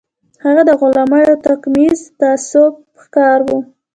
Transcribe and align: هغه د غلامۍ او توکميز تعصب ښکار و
هغه 0.43 0.61
د 0.69 0.71
غلامۍ 0.79 1.23
او 1.31 1.35
توکميز 1.45 1.99
تعصب 2.19 2.71
ښکار 3.01 3.39
و 3.45 3.49